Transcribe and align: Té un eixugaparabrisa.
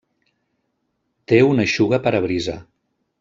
Té 1.31 1.41
un 1.49 1.63
eixugaparabrisa. 1.65 2.57